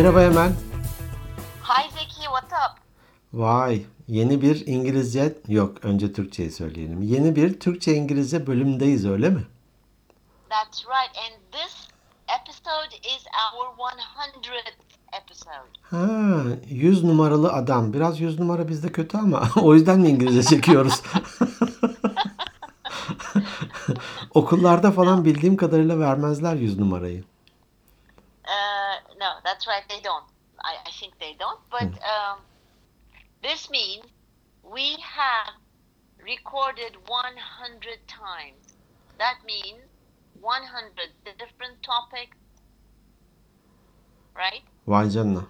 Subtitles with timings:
[0.00, 0.52] Merhaba Emel.
[1.62, 2.80] Hi Zeki, what's up?
[3.32, 7.02] Vay, yeni bir İngilizce, yok önce Türkçeyi söyleyelim.
[7.02, 9.40] Yeni bir Türkçe İngilizce bölümündeyiz öyle mi?
[10.50, 11.88] That's right, and this
[12.40, 14.72] episode is our 100th
[15.22, 15.70] episode.
[15.82, 17.92] Ha, 100 numaralı adam.
[17.92, 21.02] Biraz 100 numara bizde kötü ama o yüzden mi İngilizce çekiyoruz?
[24.34, 27.24] Okullarda falan bildiğim kadarıyla vermezler 100 numarayı.
[28.90, 30.24] Uh, no, that's right, they don't.
[30.64, 32.38] I, I think they don't, but um,
[33.40, 34.04] this means
[34.64, 35.54] we have
[36.18, 38.74] recorded 100 times.
[39.18, 39.78] That means
[40.40, 42.36] 100 different topics,
[44.36, 44.64] right?
[44.86, 45.46] Vay canına.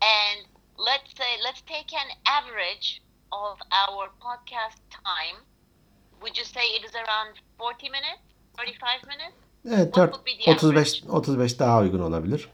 [0.00, 0.46] And
[0.78, 3.02] let's say let's take an average
[3.32, 5.42] of our podcast time.
[6.22, 8.22] Would you say it is around 40 minutes?
[8.56, 9.49] 45 minutes?
[9.64, 12.48] Evet, What would be the 35 35 daha uygun olabilir.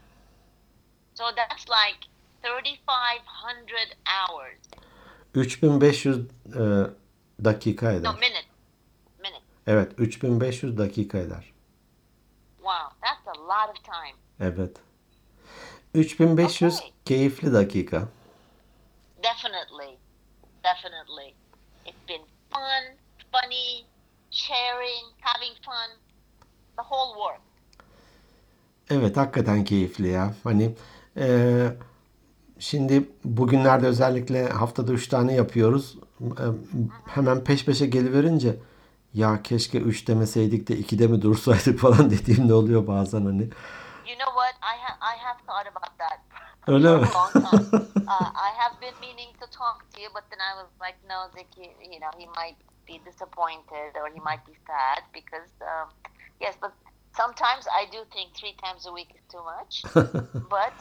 [1.15, 1.99] So that's like
[2.41, 4.57] 3,500 hours.
[5.33, 6.91] 3500 e,
[7.43, 8.13] dakika No, eder.
[8.13, 8.47] minutes.
[9.19, 9.43] Minutes.
[9.67, 11.43] Evet, 3500 dakika eder.
[12.59, 14.15] Wow, that's a lot of time.
[14.39, 14.77] Evet.
[15.93, 16.91] 3500 Okay.
[17.05, 18.07] keyifli dakika.
[19.23, 19.97] Definitely.
[20.63, 21.33] Definitely.
[21.85, 22.83] It's been fun,
[23.31, 23.85] funny,
[24.31, 25.89] sharing, having fun,
[26.77, 27.41] the whole work.
[28.89, 30.33] Evet hakikaten keyifli ya.
[30.43, 30.75] Hani
[31.15, 31.77] eee,
[32.59, 35.97] şimdi bugünlerde özellikle haftada 3 tane yapıyoruz.
[36.21, 36.45] E,
[37.05, 38.55] hemen peş peşe geliverince
[39.13, 43.49] ya keşke 3 demeseydik de 2'de mi dursaydık falan dediğim de oluyor bazen hani.
[44.07, 44.53] You know what?
[44.63, 46.19] I have I have thought about that
[46.67, 47.07] Öyle mi?
[48.07, 51.19] uh, I have been meaning to talk to you, but then I was like, no,
[51.35, 55.87] Zeki, you know, he might be disappointed or he might be sad because, um,
[56.41, 56.71] yes, but
[57.21, 59.73] sometimes I do think three times a week is too much.
[60.55, 60.75] but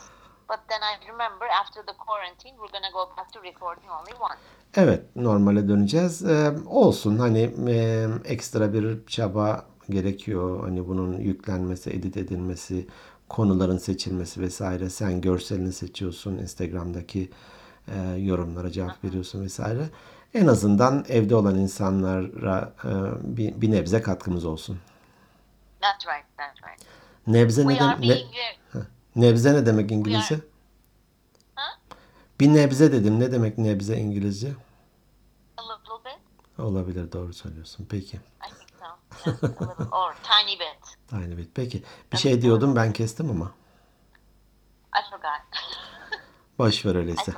[0.49, 4.41] but then I remember after the quarantine, we're gonna go back to recording only once.
[4.75, 6.23] Evet normale döneceğiz.
[6.23, 10.61] Eee, olsun hani eee, ekstra bir çaba gerekiyor.
[10.65, 12.87] Hani bunun yüklenmesi, edit edilmesi,
[13.29, 14.91] konuların seçilmesi vesaire.
[14.91, 17.31] Sen görselini seçiyorsun, Instagram'daki
[17.89, 17.95] eee,
[18.25, 19.91] yorumlara cevap veriyorsun vesaire.
[20.35, 22.91] En azından evde olan insanlara eee,
[23.23, 24.79] bir, bir nebze katkımız olsun.
[25.87, 26.25] That's right.
[26.37, 26.87] That's right.
[27.27, 28.29] Nebze ne, We are dem- ne- being
[29.17, 30.35] nebze ne demek İngilizce?
[31.57, 31.79] Huh?
[32.41, 33.21] Bir nebze dedim.
[33.21, 34.49] Ne demek nebze İngilizce?
[35.57, 36.61] A little bit.
[36.61, 37.87] Olabilir doğru söylüyorsun.
[37.91, 38.17] Peki.
[38.17, 39.31] I think so.
[39.31, 41.13] Yeah, a little or tiny bit.
[41.13, 41.51] Aynı bit.
[41.55, 41.83] Peki.
[42.13, 43.53] Bir şey diyordum ben kestim ama.
[44.97, 45.63] I forgot.
[46.59, 47.33] Boş ver öyleyse.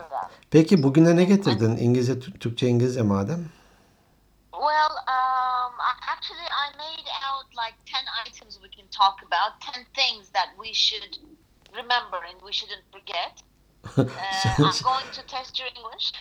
[0.50, 1.76] Peki bugüne ne getirdin?
[1.76, 3.48] İngilizce, Tü- Türkçe, İngilizce madem.
[4.52, 5.37] Well, I-
[6.18, 10.72] actually, I made out like 10 items we can talk about, 10 things that we
[10.72, 11.18] should
[11.80, 13.34] remember and we shouldn't forget.
[13.96, 14.04] Uh,
[14.58, 16.12] I'm going to test your English.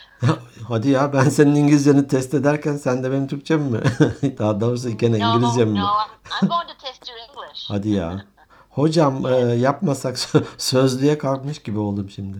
[0.68, 3.80] Hadi ya ben senin İngilizceni test ederken sen de benim Türkçem mi?
[4.38, 5.80] Daha doğrusu gene No, İngilizcem mi?
[5.80, 5.90] no,
[6.42, 7.66] I'm, going to test your English.
[7.70, 8.26] Hadi ya.
[8.70, 12.38] Hocam e, yapmasak sö- sözlüğe kalkmış gibi oldum şimdi.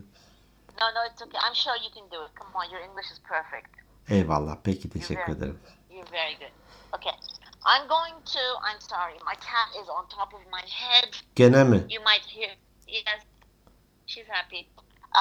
[0.82, 1.42] No, no, it's okay.
[1.50, 2.32] I'm sure you can do it.
[2.40, 3.70] Come on, your English is perfect.
[4.10, 4.58] Eyvallah.
[4.64, 5.60] Peki teşekkür very- ederim.
[5.90, 6.52] You're very good.
[6.94, 7.14] Okay.
[7.72, 11.10] I'm going to, I'm sorry, my cat is on top of my head.
[11.36, 11.78] Gene mi?
[11.96, 12.52] You might hear,
[12.88, 13.20] yes,
[14.06, 14.62] she's happy.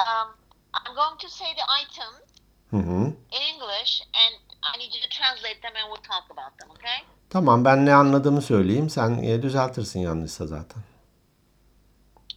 [0.00, 0.28] Um,
[0.72, 2.22] I'm going to say the items
[2.70, 3.00] Hı hı.
[3.36, 3.92] in English
[4.22, 6.98] and I need you to translate them and we'll talk about them, okay?
[7.30, 8.90] Tamam ben ne anladığımı söyleyeyim.
[8.90, 10.82] Sen e, düzeltirsin yanlışsa zaten.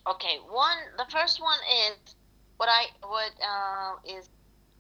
[0.06, 2.16] Okay, one, the first one is
[2.58, 4.26] what I, what uh, is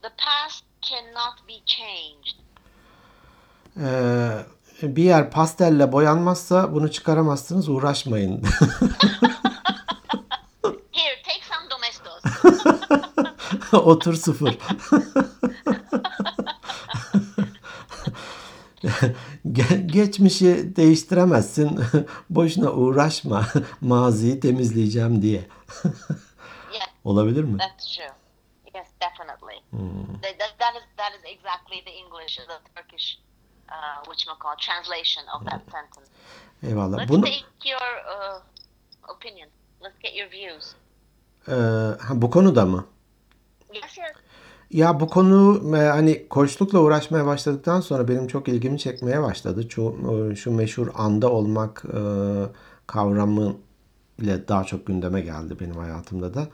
[0.01, 2.35] the past cannot be changed.
[3.77, 4.45] Ee,
[4.81, 8.43] bir yer pastelle boyanmazsa bunu çıkaramazsınız uğraşmayın.
[10.91, 12.23] Here, take some domestos.
[13.85, 14.57] Otur sıfır.
[19.45, 21.79] Ge- Geçmişi değiştiremezsin.
[22.29, 23.45] Boşuna uğraşma.
[23.81, 25.47] Maziyi temizleyeceğim diye.
[27.03, 27.57] Olabilir mi?
[27.59, 28.05] that's true.
[28.75, 29.57] Yes, definitely.
[30.21, 33.17] That, that, that is that is exactly the English, the Turkish,
[33.71, 36.09] uh, which call translation of that sentence.
[36.63, 36.97] Eyvallah.
[36.97, 38.39] Let's Bunu take your uh,
[39.15, 39.49] opinion.
[39.81, 40.75] Let's get your views.
[41.47, 41.51] Ee,
[42.01, 42.85] ha, bu konuda mı?
[43.73, 44.15] Yes, yes.
[44.71, 49.69] Ya bu konu e, hani koçlukla uğraşmaya başladıktan sonra benim çok ilgimi çekmeye başladı.
[49.69, 49.95] Şu,
[50.31, 52.01] e, şu meşhur anda olmak e,
[52.87, 53.55] kavramı
[54.17, 56.47] ile daha çok gündeme geldi benim hayatımda da.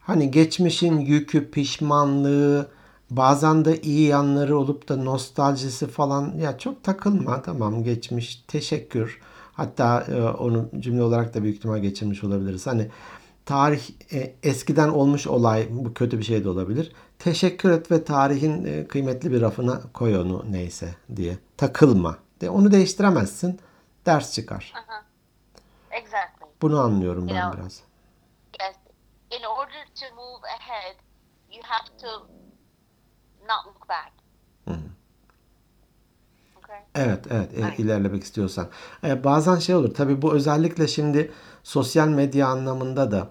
[0.00, 2.70] Hani geçmişin yükü, pişmanlığı,
[3.10, 9.20] bazen de iyi yanları olup da nostaljisi falan ya çok takılma tamam geçmiş teşekkür.
[9.52, 12.66] Hatta e, onu cümle olarak da büyük ihtimal geçirmiş olabiliriz.
[12.66, 12.90] Hani
[13.44, 16.92] tarih e, eskiden olmuş olay bu kötü bir şey de olabilir.
[17.18, 21.38] Teşekkür et ve tarihin e, kıymetli bir rafına koy onu neyse diye.
[21.56, 22.18] Takılma.
[22.40, 23.60] De onu değiştiremezsin.
[24.06, 24.72] Ders çıkar.
[25.90, 26.46] Exactly.
[26.62, 27.52] Bunu anlıyorum ben Ya.
[27.56, 27.80] biraz.
[28.60, 28.76] Yes.
[29.30, 30.96] In order to move ahead,
[31.52, 32.28] you have to
[33.48, 34.12] not look back.
[36.58, 36.80] Okay.
[36.94, 37.58] Evet, evet.
[37.58, 37.76] e, Aynen.
[37.76, 38.68] ilerlemek istiyorsan.
[39.04, 39.94] E, bazen şey olur.
[39.94, 41.32] Tabii bu özellikle şimdi
[41.62, 43.30] sosyal medya anlamında da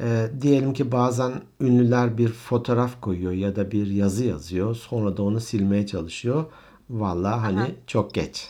[0.00, 4.76] e, diyelim ki bazen ünlüler bir fotoğraf koyuyor ya da bir yazı yazıyor.
[4.76, 6.44] Sonra da onu silmeye çalışıyor.
[6.90, 8.48] Vallahi hani çok geç.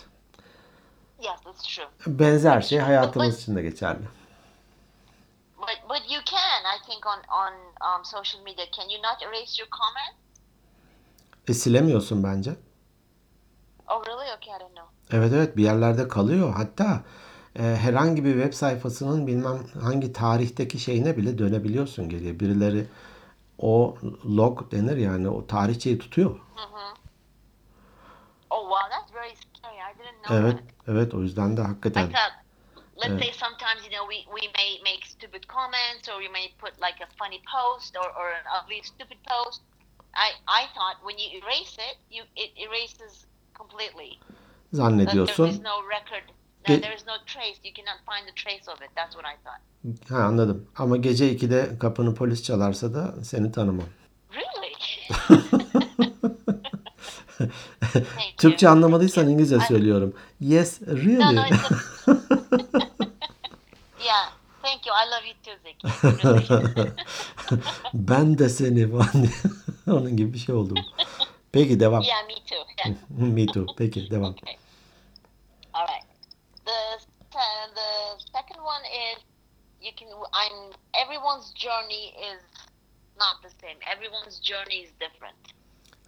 [1.20, 1.86] Yes, true.
[2.06, 4.02] Benzer şey hayatımız için de geçerli.
[5.58, 7.52] But but you can, I think, on on
[7.82, 8.66] um, social media.
[8.70, 10.14] Can you not erase your comment?
[11.48, 12.56] E, silemiyorsun bence.
[13.88, 14.32] Oh, really?
[14.36, 14.86] Okay, I don't know.
[15.12, 16.52] Evet evet bir yerlerde kalıyor.
[16.56, 17.04] Hatta
[17.58, 22.40] e, herhangi bir web sayfasının bilmem hangi tarihteki şeyine bile dönebiliyorsun geriye.
[22.40, 22.86] Birileri
[23.58, 23.96] o
[24.36, 26.40] log denir yani o tarihçeyi tutuyor.
[28.50, 29.78] Oh, wow, that's very scary.
[29.90, 30.64] I didn't know Evet that.
[30.88, 32.32] evet o yüzden de hakikaten thought,
[32.96, 33.20] let's Yeah.
[33.20, 36.98] say sometimes you know we, we may make stupid comments or we may put like
[37.06, 39.62] a funny post or, or an ugly stupid post.
[40.14, 40.28] I
[40.60, 44.10] I thought when you erase it, you it erases completely.
[44.72, 45.62] That there is zannediyorsun.
[45.62, 46.24] no record.
[46.66, 47.58] There is no trace.
[47.64, 48.90] You cannot find the trace of it.
[48.96, 49.60] That's what I thought.
[50.10, 50.68] Ha anladım.
[50.76, 53.86] Ama gece 2'de kapını polis çalarsa da seni tanımam.
[54.30, 54.72] Really?
[58.36, 60.14] Türkçe anlamadıysan İngilizce söylüyorum.
[60.40, 61.48] Yes, No, no, really.
[61.50, 61.70] it's
[62.08, 62.14] a,
[64.04, 64.32] yeah.
[64.76, 64.92] Thank you.
[64.92, 65.84] I love you too, Zeki.
[67.94, 69.28] Ben de seni falan.
[69.86, 70.74] Onun gibi bir şey oldu.
[71.52, 72.02] Peki devam.
[72.02, 72.64] yeah, me too.
[72.78, 72.96] Yeah.
[73.10, 73.66] Me too.
[73.78, 74.30] Peki devam.
[74.30, 74.56] Okay.
[75.72, 76.04] All right.
[76.64, 76.98] The
[77.74, 79.18] the second one is
[79.80, 80.08] you can.
[80.08, 80.72] I'm.
[81.04, 82.42] Everyone's journey is
[83.18, 83.78] not the same.
[83.96, 85.36] Everyone's journey is different.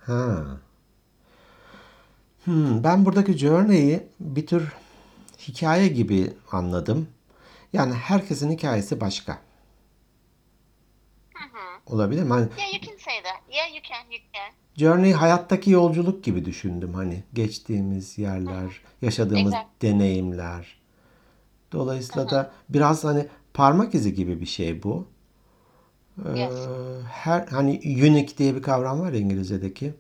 [0.07, 0.59] Ha.
[2.45, 4.73] Hmm, ben buradaki journey'i bir tür
[5.49, 7.09] hikaye gibi anladım.
[7.73, 9.39] Yani herkesin hikayesi başka.
[11.87, 12.29] Olabilir mi?
[12.29, 13.55] Hani Yeah, you can say that.
[13.55, 14.11] Yeah, you can.
[14.11, 14.53] You can.
[14.77, 16.95] journey hayattaki yolculuk gibi düşündüm.
[16.95, 19.83] Hani geçtiğimiz yerler, yaşadığımız Exact.
[19.83, 20.79] deneyimler.
[21.73, 25.07] Dolayısıyla da biraz hani parmak izi gibi bir şey bu.
[26.35, 26.53] Ee, Yes.
[27.13, 29.95] her hani unique diye bir kavram var İngilizce'deki.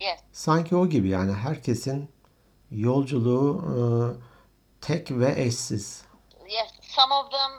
[0.00, 0.20] Yes.
[0.32, 2.08] Sanki o gibi yani herkesin
[2.70, 3.78] yolculuğu e,
[4.80, 6.02] tek ve eşsiz.
[6.96, 7.52] Some of them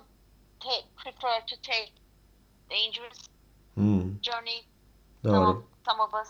[0.60, 1.92] take, prefer to take
[2.70, 3.20] dangerous
[3.76, 4.62] Hmm, journey.
[5.24, 6.30] Some of, doğru, some of us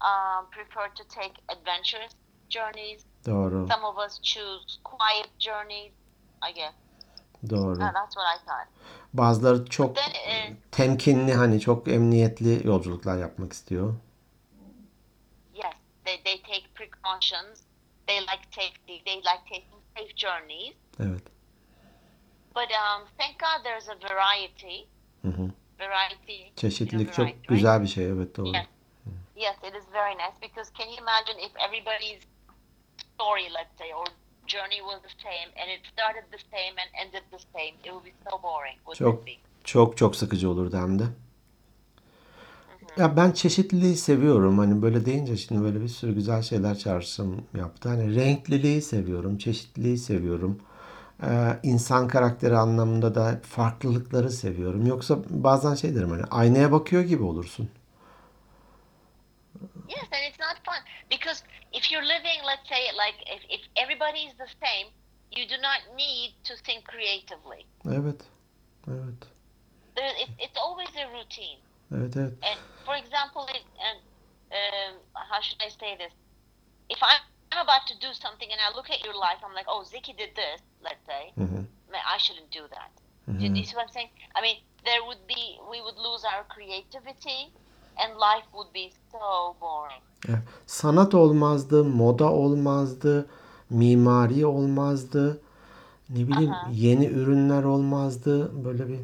[0.00, 2.12] um, prefer to take adventurous
[2.50, 3.02] journeys.
[3.26, 5.92] doğru, Some of us choose quiet journeys.
[6.48, 6.74] I guess.
[7.50, 7.82] doğru.
[7.82, 8.68] Uh, that's what I thought.
[9.14, 13.94] Bazıları çok Then, uh, temkinli hani çok emniyetli yolculuklar yapmak istiyor.
[15.54, 15.74] yes,
[16.04, 17.62] they, they take precautions.
[18.06, 18.72] They like take
[19.04, 20.74] they like taking safe journeys.
[21.00, 21.22] Evet.
[22.56, 24.88] But um, thank God there's a variety.
[25.22, 25.50] Hı hı.
[25.80, 26.40] Variety.
[26.56, 27.48] Çeşitlilik çok variety, right?
[27.48, 28.46] güzel bir şey evet doğru.
[28.46, 28.66] Yes.
[29.36, 32.22] Yes, it is very nice because can you imagine if everybody's
[33.14, 34.06] story, let's say, or
[34.46, 37.74] journey was the same and it started the same and ended the same?
[37.84, 39.24] It would be so boring, Çok
[39.64, 41.04] çok çok sıkıcı olurdu hem de.
[42.96, 44.58] Ya ben çeşitliliği seviyorum.
[44.58, 47.88] Hani böyle deyince şimdi böyle bir sürü güzel şeyler çağrışım yaptı.
[47.88, 50.60] Hani renkliliği seviyorum, çeşitliliği seviyorum.
[51.22, 51.26] Ee,
[51.62, 54.86] insan karakteri anlamında da farklılıkları seviyorum.
[54.86, 57.70] Yoksa bazen şey derim hani aynaya bakıyor gibi olursun.
[59.88, 60.80] Yes, and it's not fun
[61.10, 61.42] because
[61.72, 64.86] if you're living, let's say, like if, if everybody is the same,
[65.30, 67.66] you do not need to think creatively.
[67.86, 68.20] Evet.
[68.88, 69.22] Evet.
[69.96, 71.60] There, it, it's always a routine.
[71.94, 72.32] Evet evet.
[72.42, 73.98] And for example, it, and
[74.52, 76.12] um, how should I say this?
[76.88, 79.68] If I'm, I'm about to do something and I look at your life, I'm like,
[79.68, 81.32] oh, Ziki did this, let's say.
[81.36, 82.90] Man, I shouldn't do that.
[83.38, 84.10] Do you see what I'm saying?
[84.36, 87.40] I mean, there would be, we would lose our creativity
[87.98, 90.02] and life would be so boring.
[90.28, 90.42] Evet.
[90.66, 93.28] Sanat olmazdı, moda olmazdı,
[93.70, 95.40] mimari olmazdı.
[96.10, 96.68] Ne bileyim Aha.
[96.72, 98.64] yeni ürünler olmazdı.
[98.64, 98.98] Böyle bir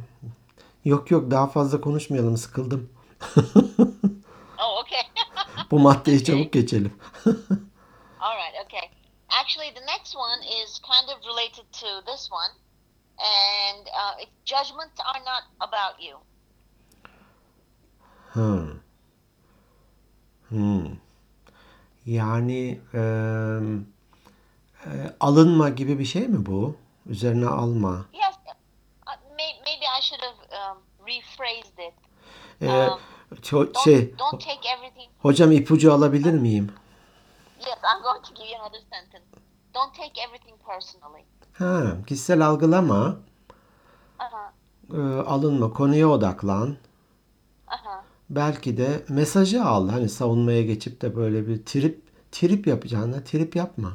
[0.84, 2.88] Yok yok daha fazla konuşmayalım sıkıldım.
[4.64, 5.00] Oh, okay.
[5.70, 6.92] Bu maddeyi çabuk geçelim.
[8.22, 8.86] All right, okay.
[9.40, 12.52] Actually, the next one is kind of related to this one.
[13.18, 16.16] And uh, it, judgments are not about you.
[18.34, 18.68] Hmm.
[20.48, 20.86] Hmm.
[22.06, 23.00] Yani eee,
[24.86, 26.76] e, alınma gibi bir şey mi bu?
[27.06, 28.04] Üzerine alma.
[28.12, 28.34] Yes,
[29.06, 30.22] uh, may, maybe I should
[32.62, 32.98] Ee, Um,
[33.42, 35.10] ço- don't, şey don't take everything.
[35.18, 36.72] hocam ipucu alabilir miyim?
[37.84, 39.24] I'm going to give you another sentence.
[39.74, 41.24] Don't take everything personally.
[41.52, 43.16] Ha, kişisel algılama,
[44.20, 44.98] Uh-huh.
[44.98, 46.76] e, alınma, konuya odaklan.
[47.68, 48.02] Uh-huh.
[48.30, 49.88] Belki de mesajı al.
[49.88, 53.92] Hani savunmaya geçip de böyle bir trip trip yapacağına trip yapma.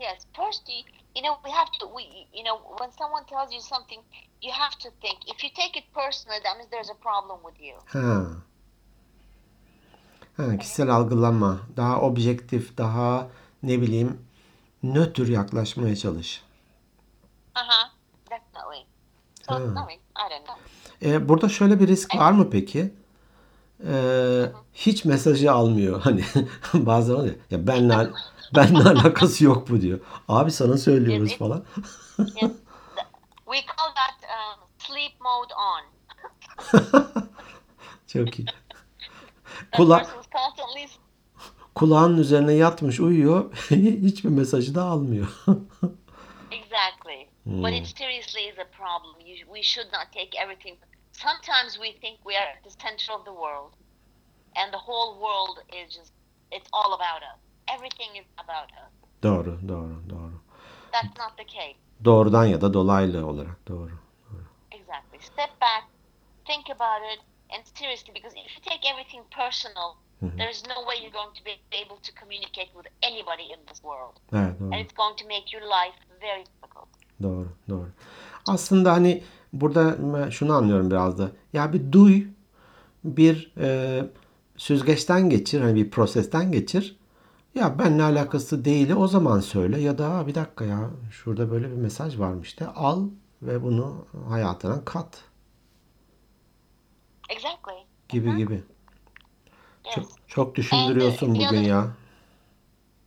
[0.00, 0.78] Yes, first you,
[1.16, 2.04] you know we have to we
[2.38, 4.00] you know when someone tells you something
[4.42, 7.60] you have to think if you take it personally that means there's a problem with
[7.60, 7.76] you.
[7.86, 8.26] Ha.
[10.38, 13.28] Ha, kişisel algılama, daha objektif, daha
[13.62, 14.18] ne bileyim
[14.82, 16.42] nötr yaklaşmaya çalış.
[17.56, 17.90] Uh-huh.
[18.30, 18.86] Definitely.
[19.48, 19.64] So Hmm.
[19.64, 21.10] I mean, I don't know.
[21.10, 22.94] E, burada şöyle bir risk var mı peki?
[23.86, 26.00] E, hiç mesajı almıyor.
[26.00, 26.24] Hani
[26.74, 27.34] bazen oluyor.
[27.50, 28.10] Ya benle
[28.56, 30.00] benle alakası yok bu diyor.
[30.28, 31.64] Abi sana söylüyoruz falan.
[32.18, 32.52] Yes.
[33.46, 35.82] we call that um, sleep mode on.
[38.06, 38.46] Çok iyi.
[39.70, 40.88] That Kula person's constantly
[41.74, 43.54] kulağının üzerine yatmış uyuyor.
[44.02, 45.28] Hiçbir mesajı da almıyor.
[46.50, 47.28] Exactly.
[47.46, 49.14] But it seriously is a problem.
[49.26, 50.76] You, we should not take everything.
[51.12, 53.72] Sometimes we think we are at the center of the world,
[54.56, 56.12] and the whole world is just,
[56.52, 57.38] it's all about us.
[57.74, 58.92] Everything is about us.
[59.22, 60.42] doğru, doğru, doğru.
[60.92, 61.78] That's not the case.
[62.04, 63.92] Doğrudan ya da dolaylı olarak doğru.
[64.70, 65.18] Exactly.
[65.20, 65.84] Step back,
[66.44, 67.20] think about it,
[67.54, 69.90] and seriously, because if you take everything personal,
[70.38, 74.14] there's no way you're going to be able to communicate with anybody in this world.
[74.32, 74.70] Evet, doğru.
[74.74, 76.88] And it's going to make your life very difficult.
[77.22, 77.88] Doğru, doğru.
[78.46, 79.96] Aslında hani burada
[80.30, 81.30] şunu anlıyorum biraz da.
[81.52, 82.26] Ya bir duy,
[83.04, 84.00] bir e,
[84.56, 86.96] süzgeçten geçir, hani bir prosesten geçir.
[87.54, 91.70] Ya benimle alakası değil o zaman söyle ya da "Aa, bir dakika ya şurada böyle
[91.70, 93.08] bir mesaj varmış de al
[93.42, 95.24] ve bunu hayatına kat
[97.28, 97.86] Exactly.
[98.08, 98.64] gibi gibi.
[99.84, 99.94] Yes.
[99.94, 101.96] Çok, çok düşündürüyorsun And, uh, bugün the ya.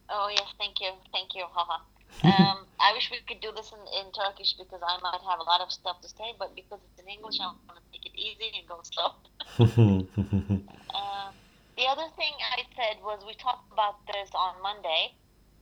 [0.09, 1.81] Oh yes, thank you, thank you, haha.
[2.23, 5.47] Um, I wish we could do this in, in Turkish because I might have a
[5.51, 8.15] lot of stuff to say, but because it's in English, I'm going to take it
[8.15, 9.09] easy and go slow.
[10.93, 11.31] Um,
[11.77, 15.03] the other thing I said was we talked about this on Monday.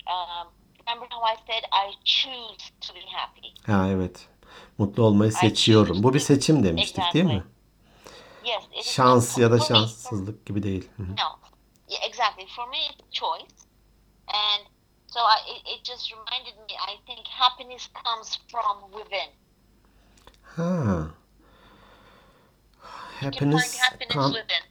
[0.07, 0.47] Um,
[0.79, 3.53] remember how I said I choose to be happy?
[3.67, 4.27] ha evet.
[4.77, 6.03] Mutlu olmayı seçiyorum.
[6.03, 7.43] Bu bir seçim demiştik değil mi?
[8.49, 8.63] Yes.
[8.73, 10.89] It is Şans ya da şanssızlık gibi değil.
[10.97, 11.11] Hı hı.
[11.11, 11.29] No.
[11.89, 12.45] Yeah, exactly.
[12.55, 13.55] For me, it's a choice,
[14.27, 14.61] and
[15.07, 16.73] so I, it, it just reminded me.
[16.91, 19.29] I think happiness comes from within.
[20.55, 21.07] Ha.
[23.21, 24.63] You can find Happiness happiness come, within.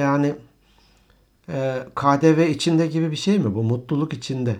[0.00, 0.36] yani
[1.48, 3.62] e, KDV içinde gibi bir şey mi bu?
[3.62, 4.56] Mutluluk içinde.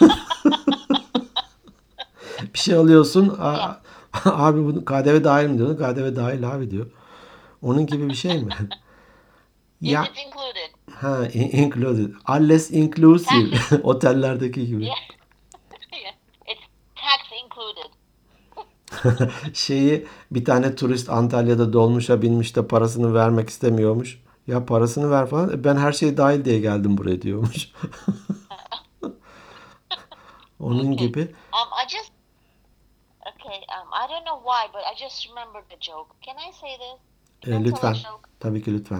[2.54, 3.36] bir şey alıyorsun.
[3.40, 3.80] "Aa,
[4.24, 5.76] abi bunu KDV dahil mi diyorsun?
[5.76, 6.86] KDV dahil abi diyor.
[7.62, 8.52] Onun gibi bir şey mi?
[9.80, 10.70] Ya it's included.
[10.94, 12.14] ha in- included.
[12.24, 13.56] Alles inclusive.
[13.82, 14.84] Otellerdeki gibi.
[14.84, 14.96] Yeah.
[16.02, 16.14] yeah.
[16.46, 16.62] It's
[16.94, 17.90] tax included.
[19.54, 24.20] Şeyi bir tane turist Antalya'da dolmuşa binmiş de parasını vermek istemiyormuş.
[24.46, 25.50] Ya parasını ver falan.
[25.52, 27.70] "E, Ben her şey dahil diye geldim buraya diyormuş.
[30.60, 31.20] Onun gibi.
[31.20, 32.12] Um, I just.
[33.20, 33.56] Okay.
[33.58, 36.08] Um, I don't know why, but I just remembered the joke.
[36.26, 37.00] Can I say this?
[37.46, 37.96] E, lütfen.
[38.40, 38.98] Tabii ki lütfen.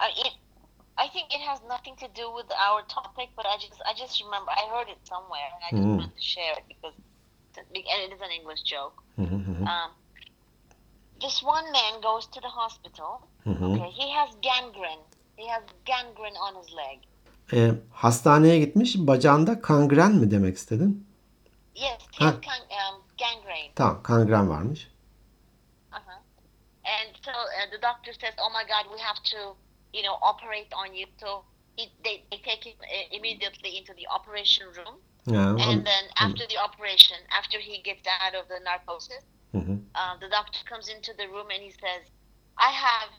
[0.00, 0.32] I, it,
[1.06, 4.22] I think it has nothing to do with our topic, but I just I just
[4.24, 5.98] remember I heard it somewhere, and I just Mm.
[5.98, 6.94] wanted to share it because,
[7.58, 7.66] and
[8.06, 8.96] it is an English joke.
[9.16, 9.62] Hı hı hı.
[9.62, 9.90] Um,
[11.20, 13.12] this one man goes to the hospital.
[13.46, 15.02] Okay, he has gangrene.
[15.36, 16.98] He has gangrene on his leg.
[17.52, 18.96] E, hastaneye gitmiş.
[18.98, 21.08] Bacağında kangren mi demek istedin?
[21.74, 22.42] Yes, he has Huh.
[22.42, 23.72] can, um, gangrene.
[23.74, 24.88] Tamam kangren varmış.
[27.28, 29.40] So uh, the doctor says, "Oh my God, we have to,
[29.92, 31.44] you know, operate on you." So
[31.76, 34.94] he, they they take him uh, immediately into the operation room.
[35.28, 39.60] Ya, And on- then after the operation, after he gets out of the narcosis, hı.
[39.94, 42.02] uh, the doctor comes into the room and he says,
[42.56, 43.10] "I have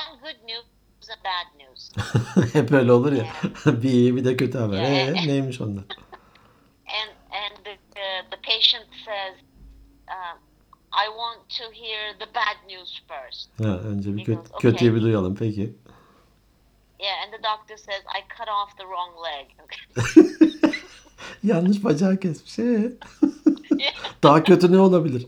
[0.00, 0.64] one good news
[1.12, 1.80] and bad news."
[2.56, 3.26] Hep öyle olur ya.
[3.82, 4.76] bir iyi bir de kötü haber.
[4.76, 5.24] Yeah.
[5.24, 5.84] E, neymiş onlar?
[7.00, 7.10] and
[7.42, 9.34] and the uh, the patient says,
[10.08, 10.38] um,
[10.94, 13.50] "I want to hear the bad news first.
[13.58, 15.74] Ha, önce bir He kötü, goes, kötüyü "Okay." bir duyalım peki.
[16.98, 19.46] Yeah, and the doctor says, "I cut off the wrong leg."
[21.42, 22.58] Yanlış bacağı kesmiş.
[22.58, 23.94] E, yeah.
[24.22, 25.26] daha kötü ne olabilir?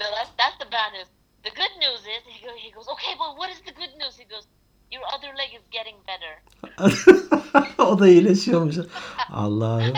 [0.00, 1.08] No, that's that's the bad news.
[1.42, 4.18] The good news is he goes, he goes, okay, but what is the good news?
[4.18, 4.44] He goes,
[4.92, 6.42] your other leg is getting better.
[7.78, 8.76] o da iyileşiyormuş.
[9.32, 9.94] Allah'ım.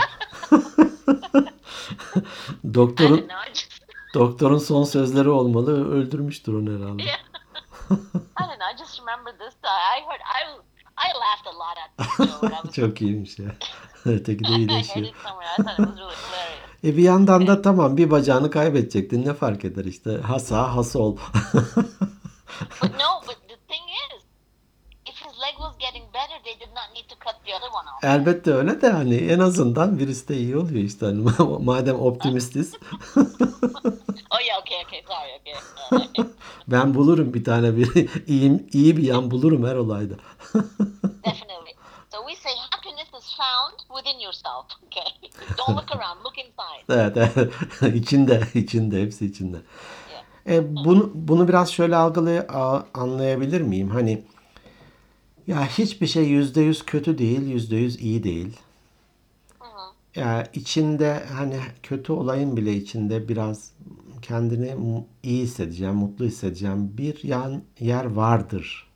[2.64, 3.50] I Doktorun don't know.
[3.50, 3.71] I just,
[4.14, 5.90] Doktorun son sözleri olmalı.
[5.92, 7.02] Öldürmüştür onu herhalde.
[7.02, 7.18] Yeah.
[7.90, 8.68] I don't know.
[8.74, 9.54] I just remember this.
[9.64, 10.20] I heard.
[10.20, 10.62] I
[10.96, 13.46] I laughed a lot at this was Çok iyiymiş ya.
[14.04, 15.06] Öteki de iyileşiyor.
[16.84, 19.24] E bir yandan da tamam bir bacağını kaybedecektin.
[19.24, 20.18] Ne fark eder işte.
[20.18, 21.16] Ha sağ ha sol.
[22.82, 24.22] But no, but the thing is,
[25.06, 27.88] if his leg was getting better, they did not need to cut the other one
[27.88, 27.91] off.
[28.02, 31.06] Elbette öyle de hani en azından birisi de iyi oluyor işte.
[31.06, 31.24] Hani
[31.64, 32.72] madem optimistiz.
[34.30, 36.24] Oh yeah, okay, okay, sorry, okay.
[36.68, 40.14] Ben bulurum bir tane bir iyi, iyi bir yan bulurum her olayda.
[41.24, 41.74] Definitely.
[42.12, 44.64] So we say happiness is found within yourself.
[44.86, 46.84] Okay, don't look around, look inside.
[46.88, 47.94] Evet, evet.
[47.94, 49.56] içinde, içinde, hepsi içinde.
[50.46, 50.58] Yeah.
[50.58, 53.88] E, bunu bunu biraz şöyle algılay a- anlayabilir miyim?
[53.90, 54.24] Hani
[55.46, 58.58] ya hiçbir şey yüzde yüz kötü değil, yüzde yüz iyi değil.
[59.60, 60.20] Mhm.
[60.22, 63.72] Ya içinde hani kötü olayın bile içinde biraz
[64.22, 64.76] kendini
[65.22, 68.88] iyi hissedeceğim, mutlu hissedeceğim bir yan yer vardır.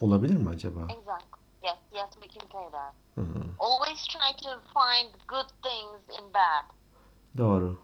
[0.00, 0.80] Olabilir mi acaba?
[0.80, 1.38] Exactly.
[1.64, 2.94] Yes, yes, we can say that.
[3.58, 6.64] Always try to find good things in bad.
[7.38, 7.78] Doğru.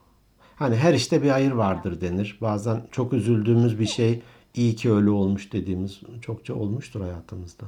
[0.56, 2.38] Hani her işte bir hayır vardır denir.
[2.40, 4.22] Bazen çok üzüldüğümüz bir şey
[4.54, 7.64] iyi ki öyle olmuş dediğimiz çokça olmuştur hayatımızda.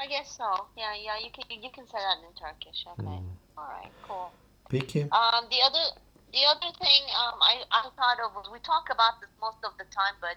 [0.00, 0.48] I guess so.
[0.76, 1.16] Yeah, yeah.
[1.24, 2.80] You can you can say that in Turkish.
[2.92, 3.18] Okay.
[3.58, 3.92] All right.
[4.08, 4.32] Cool.
[4.70, 5.02] Peki.
[5.12, 5.84] Um, the other
[6.32, 9.72] the other thing um, I, I thought of was we talk about this most of
[9.76, 10.36] the time, but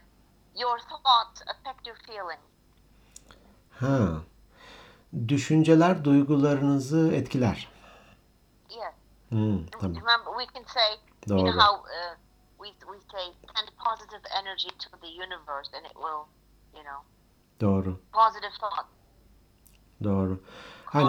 [0.54, 2.50] your thoughts affect your feelings.
[3.80, 4.22] Ha.
[5.28, 7.68] Düşünceler duygularınızı etkiler.
[8.70, 8.94] Yes.
[9.30, 9.96] Hmm, tamam.
[9.96, 11.52] Remember, we can say you Doğru.
[11.52, 12.16] know how uh,
[12.60, 16.26] we we say send positive energy to the universe, and it will,
[16.76, 17.02] you know,
[17.60, 18.00] Doğru.
[18.12, 19.03] positive thoughts
[20.04, 20.40] Doğru.
[20.86, 21.04] Hani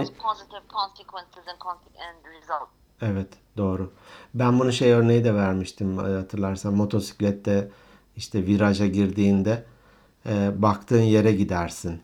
[3.03, 3.93] evet doğru.
[4.35, 7.71] Ben bunu şey örneği de vermiştim hatırlarsan motosiklette
[8.17, 9.65] işte viraja girdiğinde
[10.27, 12.03] e, baktığın yere gidersin.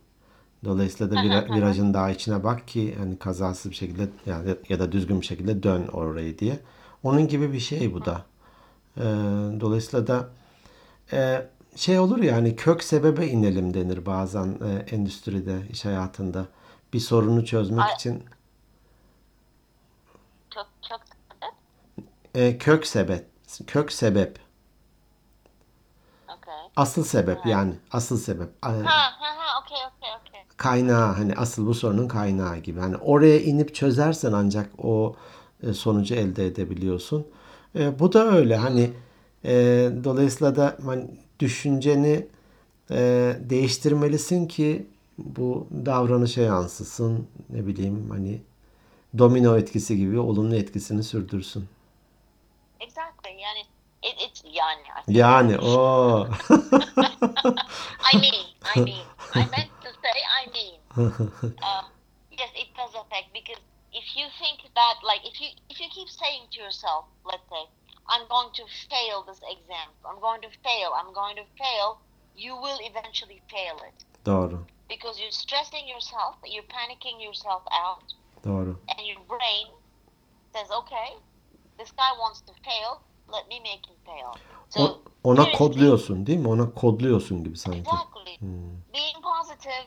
[0.65, 4.93] Dolayısıyla da vira- virajın daha içine bak ki hani kazasız bir şekilde yani ya da
[4.93, 6.59] düzgün bir şekilde dön orayı diye.
[7.03, 8.25] Onun gibi bir şey bu da.
[8.97, 9.03] E,
[9.61, 10.29] dolayısıyla da
[11.13, 16.47] e, şey olur ya hani kök sebebe inelim denir bazen e, endüstride, iş hayatında.
[16.93, 18.25] Bir sorunu çözmek Ay- için
[20.51, 21.01] Çok çok
[22.35, 23.27] e, kök sebep,
[23.67, 24.39] kök sebep,
[26.29, 26.55] okay.
[26.77, 28.83] asıl sebep yani asıl sebep, Ha ha
[29.21, 29.61] ha.
[29.63, 30.41] Okay okay okay.
[30.57, 32.81] kaynağı hani asıl bu sorunun kaynağı gibi.
[32.81, 35.17] Hani oraya inip çözersen ancak o
[35.63, 37.27] e, sonucu elde edebiliyorsun.
[37.79, 38.91] E, bu da öyle hani
[39.45, 39.53] e,
[40.05, 41.07] dolayısıyla da hani
[41.41, 42.27] düşünceni
[42.91, 44.87] e, değiştirmelisin ki
[45.19, 48.43] bu davranışa yansısın ne bileyim hani
[49.19, 51.69] domino etkisi gibi olumlu etkisini sürdürsün.
[52.81, 53.31] Exactly.
[53.31, 53.61] Yani
[54.03, 55.19] it, it's yani.
[55.19, 56.29] Yani o
[58.13, 58.35] I mean,
[58.77, 60.81] I mean, I meant to say I mean.
[60.97, 61.85] Uh,
[62.39, 63.61] yes, it does affect because
[63.93, 67.65] if you think that, like, if you if you keep saying to yourself, let's say,
[68.09, 71.99] I'm going to fail this exam, I'm going to fail, I'm going to fail,
[72.37, 78.05] you will eventually fail it doğru because you're stressing yourself, you're panicking yourself out,
[78.45, 79.67] doğru and your brain
[80.55, 81.09] says, okay,
[81.79, 82.93] this guy wants to fail,
[83.35, 84.33] let me make him fail.
[84.69, 86.49] So O- ona kodluyorsun değil mi?
[86.49, 87.79] Ona kodluyorsun gibi sanki.
[87.81, 88.39] Exactly.
[88.93, 89.87] Being positive,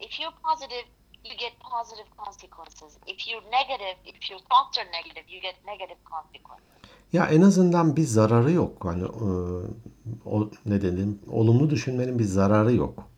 [0.00, 0.86] if you're positive,
[1.24, 2.98] you get positive consequences.
[3.06, 6.64] If you're negative, if your thoughts are negative, you get negative consequences.
[7.12, 8.84] Ya en azından bir zararı yok.
[8.84, 9.26] Hani e,
[10.24, 11.22] o ne dedim?
[11.32, 13.08] Olumlu düşünmenin bir zararı yok.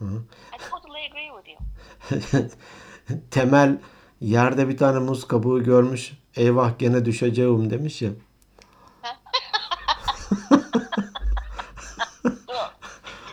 [0.00, 1.58] I totally agree with you.
[3.30, 3.78] Temel
[4.20, 6.12] yerde bir tane muz kabuğu görmüş.
[6.36, 8.10] Eyvah gene düşeceğim demiş ya.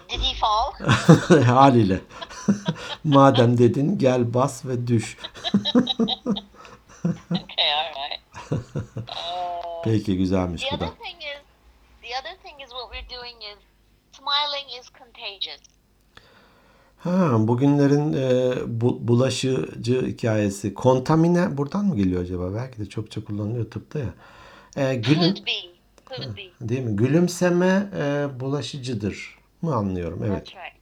[0.09, 0.71] Did he fall?
[1.43, 2.01] Haliyle.
[3.03, 5.17] Madem dedin gel bas ve düş.
[7.31, 8.21] okay, all right.
[8.51, 10.89] Uh, Peki güzelmiş bu da.
[12.01, 13.57] the other thing is what we're doing is
[14.11, 15.76] smiling is contagious.
[17.07, 20.73] Ha, bugünlerin e, bu, bulaşıcı hikayesi.
[20.73, 22.53] Kontamine buradan mı geliyor acaba?
[22.55, 24.13] Belki de çokça kullanılıyor tıpta ya.
[24.77, 25.51] E, gülüm, Could be,
[26.15, 26.41] could be.
[26.69, 26.95] değil mi?
[26.95, 30.23] Gülümseme e, bulaşıcıdır mı anlıyorum?
[30.23, 30.45] Evet.
[30.45, 30.77] That's right.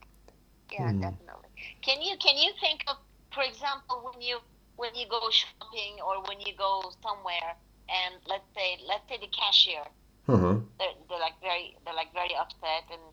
[0.80, 1.50] Yeah, definitely.
[1.82, 2.98] Can you can you think of,
[3.32, 4.40] for example, when you
[4.78, 7.52] when you go shopping or when you go somewhere
[8.00, 9.84] and let's say let's say the cashier
[10.26, 10.62] Hı hı.
[10.80, 13.04] they're, they're like very they're like very upset and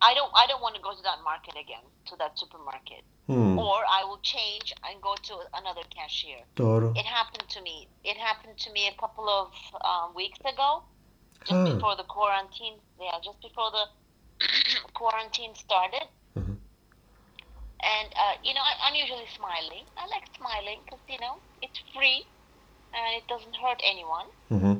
[0.00, 3.04] I don't I don't want to go to that market again, to that supermarket.
[3.26, 6.40] Hmm, Or I will change and go to another cashier.
[6.56, 6.92] doğru.
[6.96, 7.88] It happened to me.
[8.02, 9.52] It happened to me a couple of
[9.84, 10.82] um, weeks ago,
[11.44, 11.68] just Huh.
[11.74, 12.80] before the quarantine.
[12.96, 13.84] Yeah, just before the
[14.98, 16.08] quarantine started.
[16.34, 16.56] Mhm.
[17.84, 19.84] And uh, you know, I, I'm usually smiling.
[19.96, 22.24] I like smiling because you know it's free
[22.96, 24.28] and it doesn't hurt anyone.
[24.50, 24.72] Hı hı.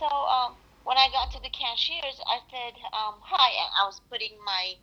[0.00, 4.00] So um, when I got to the cashiers, I said, um, "Hi," and I was
[4.10, 4.74] putting my,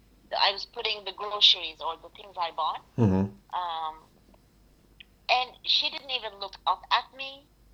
[0.48, 2.82] I was putting the groceries or the things I bought.
[2.98, 3.30] Hı.
[3.54, 3.96] Um,
[5.30, 7.32] and she didn't even look up at me.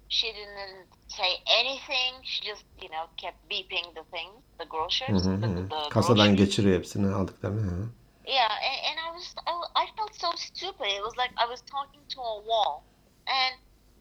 [0.07, 2.11] She didn't say anything.
[2.23, 5.69] She just, you know, kept beeping the things, the groceries, hı the, hı.
[5.69, 6.37] the Kasadan groceries.
[6.37, 7.61] geçiriyor hepsini aldıklarını.
[7.61, 7.89] Hı.
[8.25, 10.87] Yeah, and, and I was, I, I felt so stupid.
[10.87, 12.83] It was like I was talking to a wall.
[13.27, 13.53] And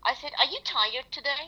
[0.04, 1.44] I said, "Are you tired today?"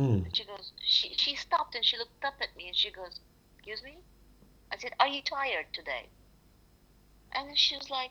[0.00, 0.24] Hmm.
[0.24, 3.20] And she goes, she, she stopped and she looked up at me and she goes,
[3.58, 3.98] Excuse me?
[4.72, 6.08] I said, Are you tired today?
[7.32, 8.08] And then she was like,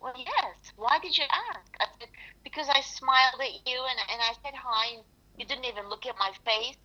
[0.00, 0.70] Well, yes.
[0.76, 1.66] Why did you ask?
[1.80, 2.10] I said,
[2.44, 5.02] Because I smiled at you and, and I said hi and
[5.36, 6.78] you didn't even look at my face.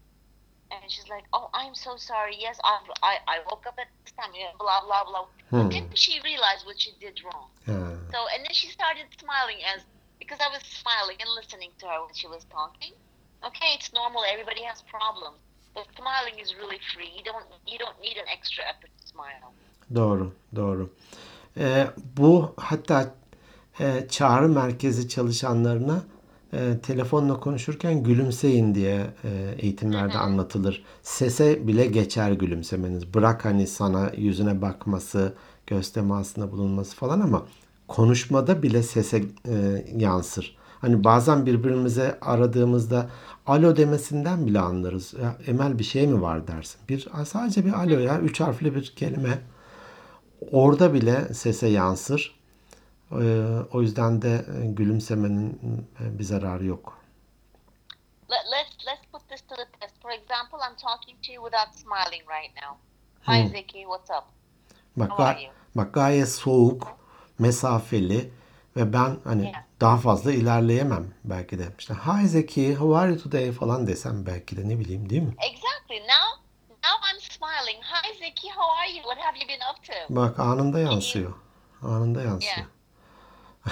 [0.72, 2.38] And she's like, Oh, I'm so sorry.
[2.40, 5.28] Yes, I, I, I woke up at this time, you know, blah, blah, blah.
[5.52, 5.70] Hmm.
[5.70, 7.50] Didn't she realize what she did wrong?
[8.12, 9.86] So, and then she started smiling as
[10.18, 12.94] because I was smiling and listening to her when she was talking.
[13.50, 14.24] Okay, it's normal.
[14.34, 15.40] Everybody has problems,
[15.76, 17.10] but smiling is really free.
[17.18, 19.42] You don't you don't need an extra effort to smile.
[19.96, 20.90] Doğru, doğru.
[21.58, 23.16] Ee, bu hatta
[23.80, 26.04] e, çağrı merkezi çalışanlarına
[26.54, 30.84] e, telefonla konuşurken gülümseyin diye e, eğitimlerde anlatılır.
[31.04, 33.14] Sese bile geçer gülümsemeniz.
[33.14, 35.36] Bırak hani sana yüzüne bakması,
[35.68, 37.46] göz temasında bulunması falan ama
[37.88, 40.58] konuşmada bile sese e, yansır.
[40.82, 43.10] Hani bazen birbirimize aradığımızda
[43.48, 45.14] alo demesinden bile anlarız.
[45.14, 46.82] Ya, Emel bir şey mi var dersin.
[46.90, 49.40] Bir sadece bir alo ya üç harfli bir kelime
[50.52, 52.42] orada bile sese yansır.
[53.12, 53.16] Ee,
[53.74, 55.60] o yüzden de e, gülümsemenin
[56.00, 56.98] e, bir zararı yok.
[58.30, 60.02] Let, let's let's put this to the test.
[60.02, 62.78] For example, I'm talking to you without smiling right now.
[63.22, 63.84] Hi, Ziki.
[63.84, 64.24] What's up?
[64.98, 65.52] Bak, How are you?
[65.76, 66.88] bak gayet soğuk,
[67.40, 68.32] mesafeli
[68.76, 69.71] ve ben hani Yeah.
[69.82, 71.64] Daha fazla ilerleyemem belki de.
[71.80, 75.36] İşte hi Zeki, how are you today falan desem belki de ne bileyim değil mi?
[75.52, 75.96] Exactly.
[75.96, 76.28] Now
[76.84, 77.84] now I'm smiling.
[77.84, 78.48] Hi, Ziki.
[78.50, 79.02] How are you?
[79.04, 80.16] What have you been up to?
[80.16, 81.34] Bak anında yansıyor.
[81.82, 82.58] Anında yansıyor.
[82.58, 82.68] Yeah.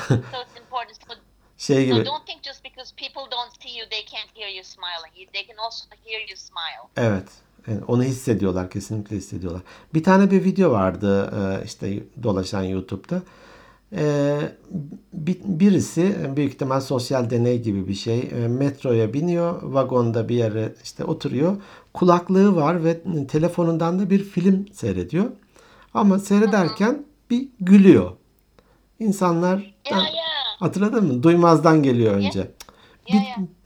[0.10, 0.96] So it's important.
[1.08, 1.14] So
[1.58, 2.06] Şey So gibi.
[2.06, 5.32] don't think just because people don't see you, they can't hear you smiling.
[5.34, 7.08] They can also hear you smile.
[7.10, 7.28] Evet.
[7.68, 8.70] Yani Onu hissediyorlar.
[8.70, 9.62] Kesinlikle hissediyorlar.
[9.94, 11.32] Bir tane bir video vardı
[11.66, 13.22] işte dolaşan YouTube'da.
[13.96, 14.38] E,
[15.14, 18.20] bir- Birisi büyük ihtimal sosyal deney gibi bir şey.
[18.20, 19.62] E, Metroya biniyor.
[19.64, 21.56] Vagonda bir yere işte oturuyor.
[21.94, 25.26] Kulaklığı var ve telefonundan da bir film seyrediyor.
[25.94, 28.12] Ama seyrederken bir gülüyor.
[29.00, 29.76] İnsanlar
[30.60, 31.24] hatırladın mı?
[31.24, 32.52] Duymazdan geliyor önce.
[33.14, 33.20] Bir,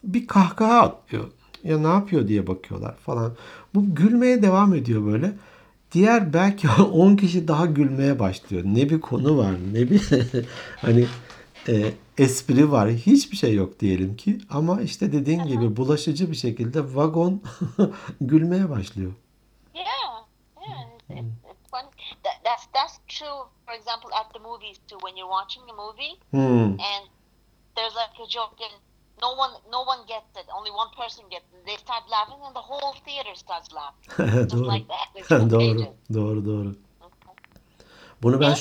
[0.04, 1.24] bir kahkaha atıyor.
[1.64, 3.32] Ya ne yapıyor diye bakıyorlar falan.
[3.76, 5.34] Bu gülmeye devam ediyor böyle.
[5.94, 8.64] Diğer belki 10 kişi daha gülmeye başlıyor.
[8.66, 10.02] Ne bir konu var, ne bir
[10.82, 11.06] hani
[11.68, 12.90] e, espri var.
[12.90, 14.38] Hiçbir şey yok diyelim ki.
[14.50, 17.42] Ama işte dediğin gibi bulaşıcı bir şekilde vagon
[18.22, 19.14] gülmeye başlıyor.
[19.76, 19.86] Yeah,
[21.10, 21.26] yeah.
[21.72, 21.90] Funny.
[22.24, 23.40] That, that's that's true.
[23.66, 25.00] For example, at the movies too.
[25.00, 26.70] When you're watching a movie Hmm.
[26.92, 27.04] and
[27.76, 28.76] there's like a joke and
[29.24, 30.48] no one no one gets it.
[30.58, 31.66] Only one person gets it.
[31.68, 34.06] They start laughing and the whole theater starts laughing.
[34.52, 35.52] Just like that.
[35.52, 35.86] Doğru.
[36.14, 36.76] Doğru doğru.
[38.24, 38.56] Bunu ben.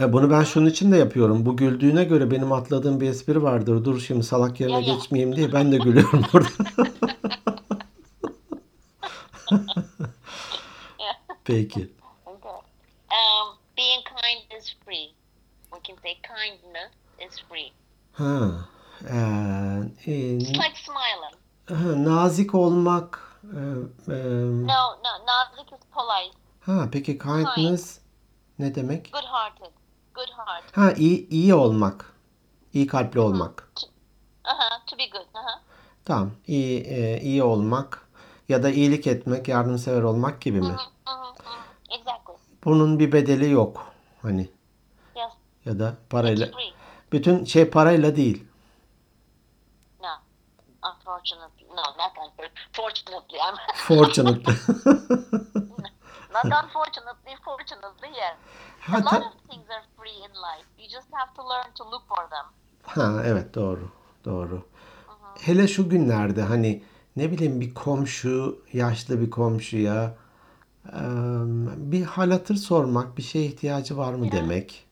[0.00, 1.46] E, bunu ben şunun için de yapıyorum.
[1.46, 3.84] Bu güldüğüne göre benim atladığım bir espri vardır.
[3.84, 4.94] Dur şimdi salak yerine ya.
[4.94, 6.48] geçmeyeyim diye ben de gülüyorum burada.
[11.44, 11.90] Peki.
[12.26, 12.52] Okay.
[12.52, 15.14] Um, being kind is free.
[15.72, 17.72] We can say kindness is free.
[18.12, 18.68] Ha.
[19.04, 21.34] Ee, e, It's like smiling.
[21.68, 23.20] ha, nazik olmak.
[23.44, 23.58] e,
[24.12, 24.16] e,
[24.66, 26.36] No, no, nazik is polite.
[26.60, 27.98] ha peki kindness
[28.58, 29.12] ne demek?
[29.12, 29.72] Good hearted.
[30.14, 30.76] Good heart.
[30.76, 32.12] Ha iyi iyi olmak.
[32.72, 33.68] İyi kalpli olmak.
[34.44, 34.86] Uh huh.
[34.86, 35.20] To be good.
[35.34, 35.60] Uh huh.
[36.04, 36.30] Tamam.
[36.46, 38.08] İyi e, iyi olmak
[38.48, 40.66] ya da iyilik etmek, yardımsever olmak gibi mi?
[40.66, 41.14] Uh huh.
[41.14, 41.98] Uh huh.
[41.98, 42.34] Exactly.
[42.64, 43.86] Bunun bir bedeli yok.
[44.22, 44.48] Hani
[45.16, 45.32] Yes.
[45.64, 46.72] ya da It's parayla free.
[47.12, 48.44] bütün şey parayla değil.
[51.32, 52.68] Unfortunately, no, not unfortunately.
[52.72, 54.54] Fortunately, I'm Fortunately.
[56.34, 57.34] not unfortunately.
[57.44, 58.36] Fortunately, yes.
[58.88, 60.66] A ha, lot ta- of things are free in life.
[60.78, 62.46] You just have to learn to look for them.
[62.82, 63.88] ha evet doğru.
[64.24, 64.62] Doğru.
[65.40, 66.82] Hele şu günlerde hani
[67.16, 70.14] ne bileyim bir komşu yaşlı bir komşuya
[71.76, 74.84] bir hal hatır sormak, bir şeye ihtiyacı var mı demek.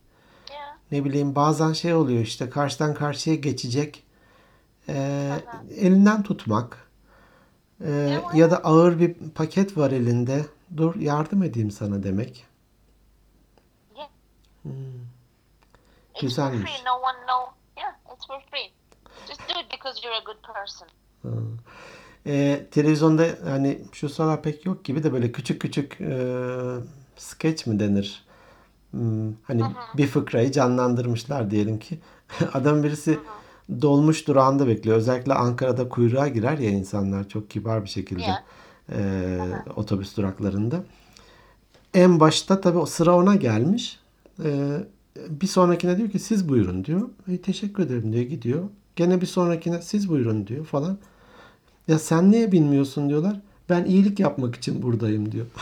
[0.51, 0.77] Yeah.
[0.92, 4.06] Ne bileyim bazen şey oluyor işte karşıdan karşıya geçecek.
[4.88, 5.44] Eee,
[5.77, 6.90] elinden tutmak.
[7.85, 10.46] Eee, ya da ağır bir paket var elinde.
[10.77, 12.46] Dur yardım edeyim sana demek.
[16.14, 16.70] For Güzelmiş.
[22.27, 26.77] Eee, televizyonda hani şu sıralar pek yok gibi de böyle küçük küçük eee
[27.16, 28.25] skeç mi denir?
[28.90, 29.62] Hmm, hani
[29.94, 31.99] bir fıkrayı canlandırmışlar diyelim ki.
[32.53, 33.20] Adam birisi
[33.83, 34.96] dolmuş durağında bekliyor.
[34.96, 38.42] Özellikle Ankara'da kuyruğa girer ya insanlar çok kibar bir şekilde Yeah.
[38.92, 39.38] eee,
[39.76, 40.85] otobüs duraklarında.
[41.94, 44.00] En başta tabii o sıra ona gelmiş.
[44.44, 44.85] Eee,
[45.29, 47.09] bir sonrakine diyor ki siz buyurun diyor.
[47.29, 48.64] E, teşekkür ederim diyor gidiyor.
[48.96, 50.98] Gene bir sonrakine siz buyurun diyor falan.
[51.88, 53.40] Ya sen niye bilmiyorsun diyorlar.
[53.70, 55.46] Ben iyilik yapmak için buradayım diyor.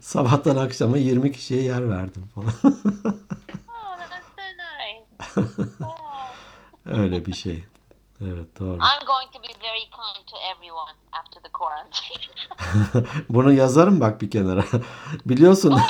[0.00, 2.52] Sabahtan akşama 20 kişiye yer verdim falan.
[3.68, 5.68] Oh, that's so nice.
[5.80, 6.83] Oh.
[6.94, 7.64] Öyle bir şey.
[8.20, 8.74] Evet doğru.
[8.74, 12.24] I'm going to be very kind to everyone after the quarantine.
[13.28, 14.64] Bunu yazarım bak bir kenara.
[15.26, 15.80] Biliyorsun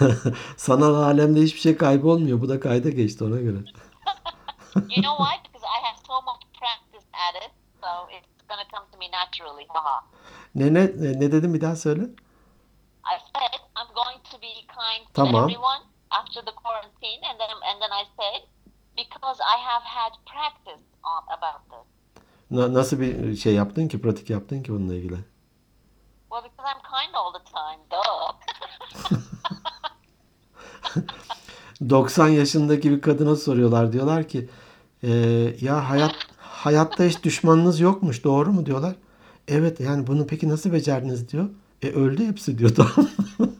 [0.56, 2.40] sanal alemde hiçbir şey kaybolmuyor.
[2.40, 3.58] Bu da kayda geçti ona göre.
[4.76, 5.36] you know why?
[5.44, 9.66] Because I have so much practice at it, so it's gonna come to me naturally.
[9.68, 10.04] Haha.
[10.54, 10.80] Ne ne
[11.20, 12.02] ne dedim bir daha söyle.
[12.02, 15.44] I said I'm going to be kind to Tamam.
[15.44, 18.55] everyone after the quarantine, and then and then I said
[18.96, 21.86] because I have had practice on about this.
[22.50, 25.16] Na- nasıl bir şey yaptın ki, pratik yaptın ki bununla ilgili?
[26.30, 27.80] Well, because I'm kind all the time.
[27.90, 28.32] Duh.
[31.90, 33.92] 90 yaşındaki bir kadına soruyorlar.
[33.92, 34.48] Diyorlar ki
[35.02, 35.08] "Ee,
[35.60, 38.94] ya hayat hayatta hiç düşmanınız yokmuş doğru mu diyorlar.
[39.48, 41.48] Evet yani bunu peki nasıl becerdiniz diyor.
[41.82, 43.08] E öldü hepsi diyor tamam.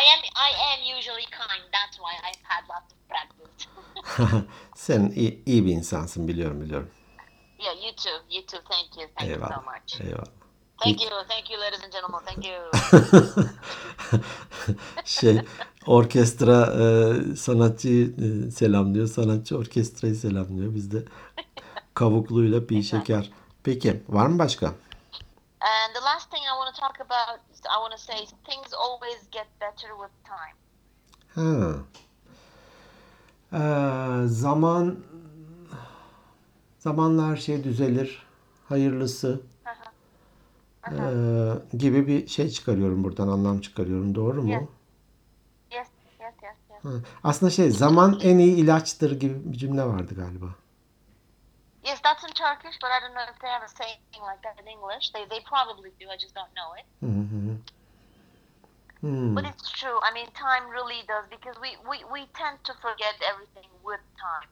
[0.00, 1.62] I am I am usually kind.
[1.76, 3.66] That's why I've had lots of practice.
[4.76, 6.90] Sen iyi, iyi bir insansın biliyorum biliyorum.
[7.58, 8.18] yeah, you too.
[8.36, 8.58] You too.
[8.70, 9.06] Thank you.
[9.16, 9.64] Thank you so Eyvallah.
[9.64, 10.00] much.
[10.00, 10.24] Eyvallah.
[10.82, 11.10] Thank you.
[11.28, 12.20] Thank you, ladies and gentlemen.
[12.26, 12.60] Thank you.
[15.04, 15.40] şey
[15.86, 16.74] orkestra
[17.32, 18.14] e, sanatçıyı
[18.46, 19.06] e, selamlıyor.
[19.08, 20.74] Sanatçı orkestrayı selamlıyor.
[20.74, 21.04] Bizde
[21.94, 23.30] kavukluyla pi şeker.
[23.64, 24.74] Peki var mı başka?
[25.60, 28.74] And the last thing I want to talk about, I want to say, is things
[28.74, 30.56] always get better with time.
[31.34, 31.78] Ha.
[33.52, 34.96] Ee, zaman
[36.78, 38.26] zamanla her şey düzelir.
[38.68, 39.40] Hayırlısı
[40.92, 44.14] ee, gibi bir şey çıkarıyorum buradan anlam çıkarıyorum.
[44.14, 44.50] Doğru mu?
[44.50, 44.62] Yes.
[45.72, 45.88] Yes,
[46.20, 46.84] yes, yes, yes.
[46.84, 46.90] Ha.
[47.24, 50.46] Aslında şey zaman en iyi ilaçtır gibi bir cümle vardı galiba.
[51.88, 54.56] Yes, that's in Turkish, but I don't know if they have a saying like that
[54.62, 55.04] in English.
[55.14, 56.06] They they probably do.
[56.14, 56.86] I just don't know it.
[57.00, 57.56] Hı hı hı.
[59.00, 59.34] Hmm.
[59.36, 59.98] But it's true.
[60.08, 64.48] I mean, time really does because we, we, we tend to forget everything with time.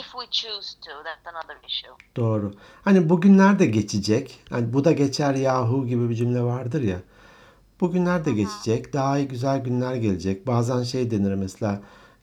[0.00, 1.94] If we choose to, that's another issue.
[2.16, 2.52] Doğru.
[2.84, 4.40] Hani bugünler de geçecek.
[4.50, 6.98] Hani bu da geçer yahu gibi bir cümle vardır ya.
[7.80, 8.92] Bugünler de geçecek.
[8.92, 10.46] Daha iyi güzel günler gelecek.
[10.46, 11.80] Bazen şey denir mesela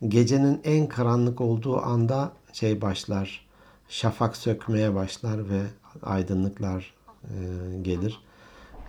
[0.08, 3.49] gecenin en karanlık olduğu anda şey başlar.
[3.90, 5.62] Şafak sökmeye başlar ve
[6.04, 7.34] aydınlıklar e,
[7.82, 8.22] gelir.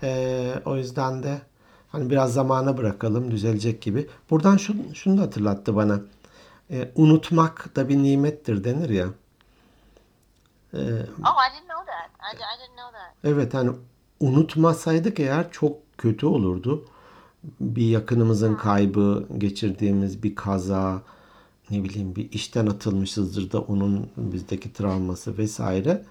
[0.03, 1.39] E, o yüzden de
[1.89, 4.09] hani biraz zamana bırakalım düzelecek gibi.
[4.31, 6.01] Buradan şunu, şunu da hatırlattı bana.
[6.71, 9.07] E, unutmak da bir nimettir denir ya.
[10.75, 12.11] E, Oh, I didn't know that.
[12.21, 13.15] I, I didn't know that.
[13.25, 13.71] Evet hani
[14.21, 16.85] unutmasaydık eğer çok kötü olurdu.
[17.61, 21.03] Bir yakınımızın kaybı, geçirdiğimiz bir kaza,
[21.71, 26.05] ne bileyim bir işten atılmışızdır da onun bizdeki travması vesaire.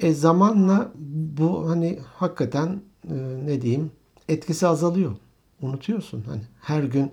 [0.00, 0.92] E zamanla
[1.38, 3.14] bu hani hakikaten e,
[3.46, 3.92] ne diyeyim
[4.28, 5.16] etkisi azalıyor.
[5.62, 7.12] Unutuyorsun hani her gün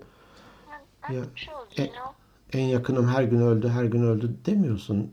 [1.09, 1.25] you
[1.77, 2.13] Eh, know?
[2.53, 5.11] en yakınım her gün öldü, her gün öldü demiyorsun.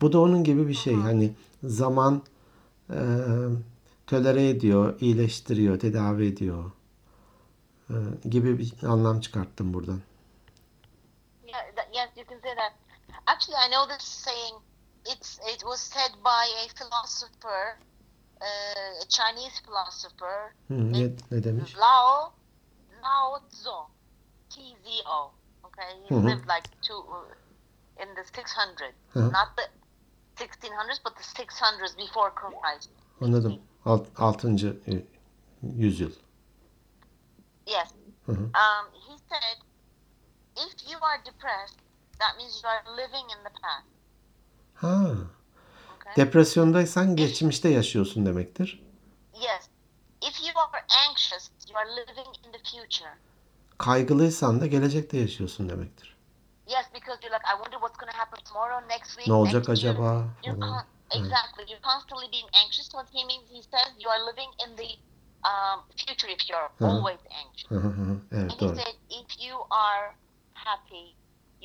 [0.00, 0.94] Bu da onun gibi bir şey.
[0.94, 1.32] Hani
[1.64, 2.22] zaman
[2.90, 2.98] e,
[4.06, 6.64] tolere ediyor, iyileştiriyor, tedavi ediyor
[7.90, 7.94] e,
[8.30, 10.00] gibi bir anlam çıkarttım buradan.
[12.46, 13.26] Yeah, that, yes, you can say that.
[13.26, 14.62] Actually, I know this saying.
[15.08, 17.78] It's it was said by a philosopher,
[18.40, 21.76] uh, a Chinese philosopher, Hı, ne, ne demiş?
[21.76, 22.32] Lao
[23.02, 23.70] Lao Tzu,
[24.50, 25.32] T Z O.
[25.64, 26.26] Okay, he Mhm.
[26.26, 29.32] lived like two uh, in the 600s, Hı hı.
[29.32, 29.68] not the
[30.36, 32.90] 1600s, but the 600s before Christ.
[33.20, 33.62] Anladım.
[33.84, 34.80] Alt, altıncı
[35.62, 36.12] yüzyıl.
[37.66, 37.88] Yes.
[38.26, 38.44] Hı hı.
[38.44, 39.58] Um, he said,
[40.56, 41.78] if you are depressed,
[42.18, 43.86] that means you are living in the past.
[44.74, 45.14] Ha.
[45.94, 46.12] Okay.
[46.16, 48.82] Depresyondaysan geçmişte yaşıyorsun demektir.
[49.34, 49.68] yes.
[50.22, 53.12] If you are anxious, you are living in the future.
[53.78, 56.16] Kaygılıysan da gelecekte yaşıyorsun demektir.
[56.66, 59.68] Yes, because you're like, I wonder what's going to happen tomorrow, next week, Ne olacak
[59.68, 59.94] next year.
[59.94, 60.24] acaba?
[60.44, 60.86] You're falan.
[61.10, 61.64] exactly.
[61.70, 62.88] You're constantly being anxious.
[62.94, 64.90] What he means, he says, you are living in the
[65.50, 66.90] um, future if you're Hı hı.
[66.90, 67.70] always anxious.
[67.70, 68.10] Hı hı hı.
[68.32, 68.74] And evet he doğru.
[68.76, 70.16] said, if you are
[70.54, 71.16] happy,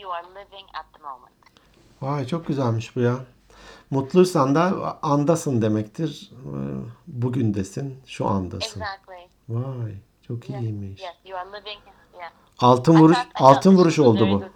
[0.01, 1.31] you are living at the moment.
[2.01, 3.15] Vay çok güzelmiş bu ya.
[3.89, 6.31] Mutluysan da andasın demektir.
[7.07, 8.81] Bugündesin, şu andasın.
[8.81, 9.27] Exactly.
[9.49, 9.95] Vay
[10.27, 10.61] çok Yes.
[10.61, 11.01] iyiymiş.
[11.01, 11.79] Yes, you are living.
[12.19, 12.31] Yeah.
[12.59, 14.39] Altın I vuruş thought- I thought altın this vuruş oldu bu.
[14.39, 14.49] good.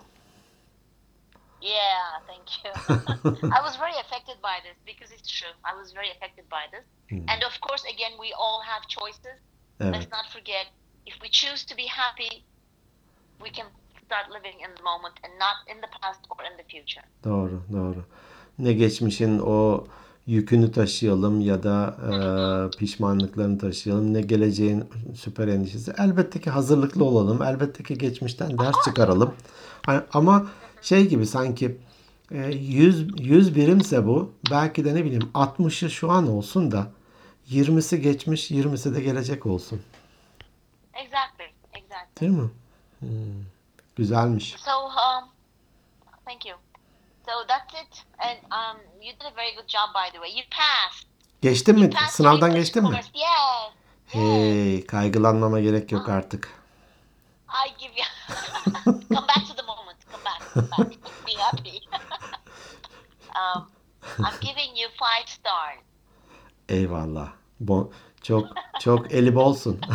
[1.62, 2.72] Yeah, thank you.
[3.58, 5.54] I was very affected by this because it's true.
[5.66, 6.86] I was very affected by this.
[7.10, 7.26] Hmm.
[7.30, 9.40] And of course, again, we all have choices.
[9.80, 9.94] Evet.
[9.96, 10.66] Let's not forget
[11.06, 12.44] if we choose to be happy,
[13.44, 13.66] we can
[14.06, 17.06] start living in the moment and not in the past or in the future.
[17.24, 18.06] Doğru, doğru.
[18.60, 19.86] Ne geçmişin o
[20.28, 21.96] yükünü taşıyalım ya da
[22.74, 24.14] e, pişmanlıklarını taşıyalım.
[24.14, 24.84] Ne geleceğin
[25.16, 25.94] süper endişesi.
[26.00, 27.42] Elbette ki hazırlıklı olalım.
[27.44, 29.34] Elbette ki geçmişten ders çıkaralım.
[29.86, 30.48] Hani- Ama
[30.82, 31.78] şey gibi sanki
[32.32, 36.92] e, 100, 100 birimse bu belki de ne bileyim 60'ı şu an olsun da
[37.50, 39.82] 20'si geçmiş 20'si de gelecek olsun.
[40.94, 42.22] Exactly, exactly.
[42.22, 42.50] Değil mi?
[43.00, 43.55] Hmm.
[43.96, 44.56] Güzelmiş.
[44.58, 45.30] So, um,
[46.26, 46.58] thank you.
[47.26, 48.06] So that's it.
[48.20, 50.30] And um, you did a very good job, by the way.
[50.38, 51.08] You passed.
[51.42, 51.90] Geçtin mi?
[52.10, 52.96] Sınavdan geçtin mi?
[52.96, 53.12] Yes.
[53.14, 53.74] yes.
[54.06, 56.50] Hey, kaygılanmama gerek yok artık.
[57.50, 58.06] I give you.
[58.84, 59.98] come back to the moment.
[60.12, 60.54] Come back.
[60.54, 60.92] Come back.
[61.28, 61.80] Be happy.
[63.36, 63.68] um,
[64.20, 65.80] I'm giving you five stars.
[66.70, 67.30] Eyvallah.
[67.60, 68.48] Bo çok
[68.80, 69.82] çok eli bolsun.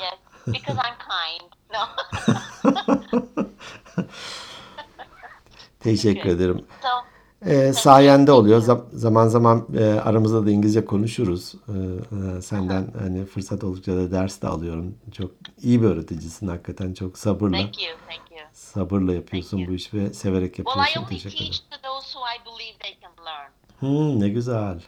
[0.00, 1.53] Yes, because I'm kind.
[5.80, 6.64] Teşekkür ederim.
[6.82, 6.88] so
[7.50, 8.60] Ee, sayende oluyor.
[8.60, 11.54] Zam- zaman zaman e, aramızda da İngilizce konuşuruz.
[11.68, 11.72] Ee,
[12.38, 14.94] e, senden hani fırsat oldukça da ders de alıyorum.
[15.12, 15.30] Çok
[15.62, 16.94] iyi bir öğreticisin hakikaten.
[16.94, 18.40] Çok sabırla thank you, thank you.
[18.52, 21.00] sabırla yapıyorsun bu işi ve severek Well, I yapıyorsun.
[21.00, 21.50] only Teşekkür ederim.
[21.52, 23.50] teach to those who I believe they can learn.
[23.80, 24.80] Hmm, ne güzel.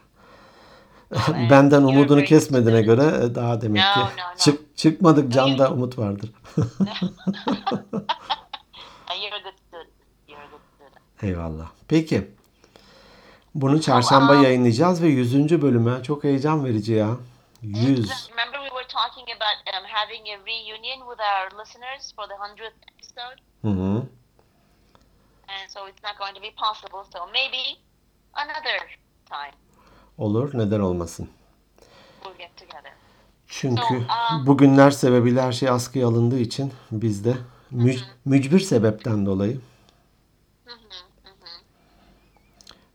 [1.50, 4.36] Benden umudunu kesmediğine göre e, daha demek No, ki no, no.
[4.38, 6.30] çık çıkmadık canda umut vardır.
[11.22, 11.26] Uh.
[11.26, 11.66] Eyvallah.
[11.88, 12.30] Peki.
[13.54, 14.42] Bunu çarşamba Aa.
[14.42, 15.62] yayınlayacağız ve 100.
[15.62, 17.16] bölüme çok heyecan verici ya.
[17.62, 18.30] 100.
[18.30, 22.78] Remember we were talking about um, having a reunion with our listeners for the 100th
[22.92, 23.40] episode?
[23.62, 24.06] Hı hı.
[25.48, 27.04] And so it's not going to be possible.
[27.12, 27.80] So maybe
[28.34, 28.78] another
[29.30, 29.52] time
[30.18, 31.28] Olur, neden olmasın?
[33.48, 37.36] Çünkü um, bugünler sebebiyle her şey askıya alındığı için biz de
[37.70, 39.60] mü- mücbir sebepten dolayı.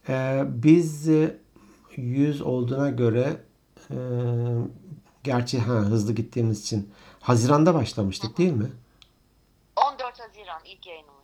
[0.10, 1.38] Ee, biz e,
[1.96, 3.42] 100 olduğuna göre
[3.92, 3.96] e,
[5.24, 8.72] gerçi ha, hızlı gittiğimiz için Haziran'da başlamıştık değil mi?
[9.76, 11.22] 14 Haziran ilk yayınımız.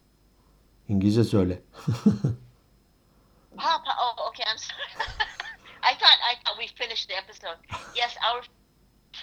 [0.90, 1.62] İngilizce söyle.
[3.58, 4.90] Ha, pa- oh, okay, I'm sorry.
[5.92, 7.58] I thought I thought we finished the episode.
[7.96, 8.41] Yes, our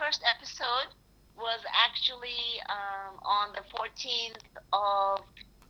[0.00, 0.88] first episode
[1.36, 2.42] was actually
[2.76, 5.20] um, on the 14th of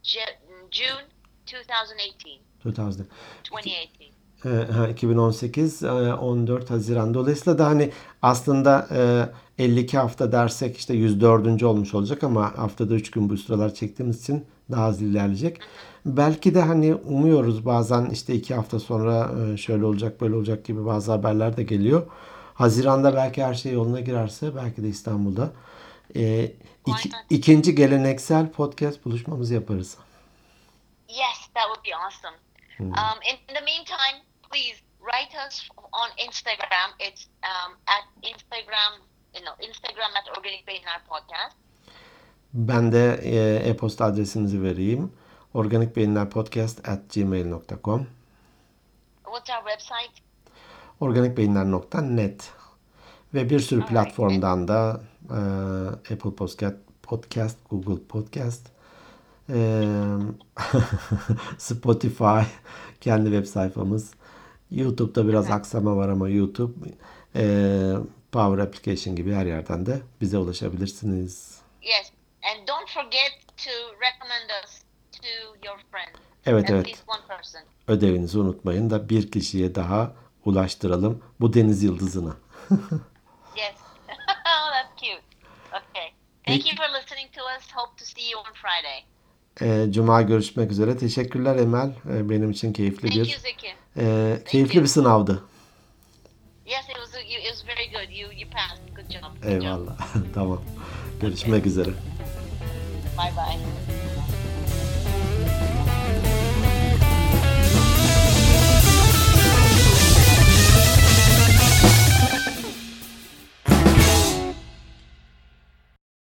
[0.03, 0.39] Ju-
[0.71, 1.05] June
[1.47, 2.41] 2018.
[2.65, 3.07] 2000.
[3.45, 4.15] 2018.
[4.45, 7.15] Ee, ha, 2018 e, 14 Haziran.
[7.15, 8.89] Dolayısıyla da hani aslında
[9.59, 11.63] e, 52 hafta dersek işte 104.
[11.63, 15.61] olmuş olacak ama haftada 3 gün bu sıralar çektiğimiz için daha az ilerleyecek.
[16.07, 20.87] Belki de hani umuyoruz bazen işte 2 hafta sonra e, şöyle olacak böyle olacak gibi
[20.87, 22.07] bazı haberler de geliyor.
[22.55, 25.53] Haziran'da belki her şey yoluna girerse belki de İstanbul'da
[26.17, 26.45] e,
[26.87, 29.99] iki- ikinci geleneksel podcast buluşmamızı yaparız.
[31.09, 32.37] Yes, that would be awesome.
[32.81, 34.17] Um, in the meantime,
[34.51, 36.91] please write us on Instagram.
[37.09, 38.93] It's um, at Instagram,
[39.35, 41.57] you know, Instagram at Organic Beyinler Podcast.
[42.55, 45.11] Ben de e, e-posta adresimizi vereyim.
[45.55, 48.07] organikbeyinlerpodcast at gmail.com
[49.25, 50.23] What's our website?
[51.01, 52.53] organikbeyinler.net
[53.35, 55.01] ve bir sürü platformdan da
[55.31, 55.35] e,
[56.15, 58.67] Apple Podcast, Podcast, Google Podcast,
[59.51, 59.85] e,
[61.59, 62.43] Spotify,
[63.01, 64.15] kendi web sayfamız,
[64.71, 66.73] YouTube'da biraz aksama var ama YouTube,
[67.37, 67.95] e,
[68.33, 71.59] Power Application gibi her yerden de bize ulaşabilirsiniz.
[71.83, 72.13] Yes,
[72.95, 73.73] forget to
[74.07, 74.71] recommend us
[75.13, 75.29] to
[75.67, 76.19] your friends.
[76.47, 76.87] Evet At evet.
[76.87, 77.61] least one person.
[77.89, 80.13] Ödevinizi unutmayın da bir kişiye daha
[80.45, 82.37] ulaştıralım bu deniz yıldızına.
[83.57, 83.75] Yes.
[84.47, 85.23] oh, that's cute.
[85.69, 86.11] Okay.
[86.47, 87.71] Thank you for listening to us.
[87.75, 89.05] Hope to see you on Friday.
[89.61, 90.99] E, Cuma görüşmek üzere.
[90.99, 91.91] Teşekkürler Emel.
[92.11, 93.75] E, benim için keyifli Thank you, bir Zeki.
[93.97, 95.45] e, keyifli bir sınavdı.
[96.67, 98.17] Yes, it was it was very good.
[98.17, 98.97] You you passed.
[98.97, 99.23] Good job.
[99.23, 99.63] Good job.
[99.63, 99.99] Eyvallah.
[100.35, 100.61] tamam.
[101.21, 101.91] Görüşmek üzere.
[103.17, 103.84] Bye-bye